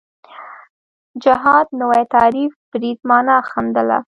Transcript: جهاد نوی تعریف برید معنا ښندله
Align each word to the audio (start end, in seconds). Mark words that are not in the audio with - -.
جهاد 1.23 1.67
نوی 1.81 2.03
تعریف 2.15 2.51
برید 2.71 2.97
معنا 3.09 3.37
ښندله 3.49 3.99